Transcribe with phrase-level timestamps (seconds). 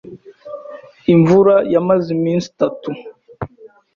[1.13, 2.89] Imvura yamaze iminsi itatu.